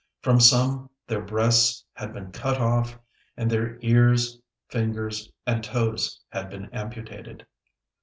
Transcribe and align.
From 0.23 0.39
some 0.39 0.89
their 1.05 1.21
breasts 1.21 1.85
had 1.93 2.11
been 2.11 2.31
cut 2.31 2.59
off 2.59 2.97
and 3.37 3.51
their 3.51 3.77
ears, 3.81 4.41
fingers, 4.67 5.31
and 5.45 5.63
toes 5.63 6.19
had 6.31 6.49
been 6.49 6.71
amputated. 6.73 7.45